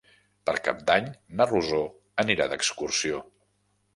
[0.49, 1.09] Per Cap d'Any
[1.41, 1.83] na Rosó
[2.25, 3.21] anirà d'excursió.